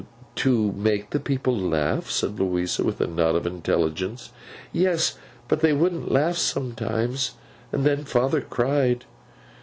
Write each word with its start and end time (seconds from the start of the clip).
'To 0.33 0.71
make 0.71 1.11
the 1.11 1.19
people 1.19 1.55
laugh?' 1.55 2.09
said 2.09 2.39
Louisa, 2.39 2.83
with 2.83 2.99
a 2.99 3.05
nod 3.05 3.35
of 3.35 3.45
intelligence. 3.45 4.31
'Yes. 4.73 5.15
But 5.47 5.59
they 5.59 5.73
wouldn't 5.73 6.11
laugh 6.11 6.37
sometimes, 6.37 7.35
and 7.71 7.85
then 7.85 8.05
father 8.05 8.41
cried. 8.41 9.05